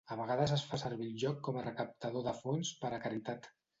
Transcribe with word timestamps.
A 0.13 0.15
vegades 0.19 0.53
es 0.55 0.61
fa 0.69 0.79
servir 0.83 1.09
el 1.09 1.19
joc 1.23 1.37
com 1.49 1.59
a 1.61 1.65
recaptador 1.67 2.25
de 2.29 2.35
fons 2.41 2.73
per 2.85 2.93
a 2.99 3.03
caritat. 3.05 3.47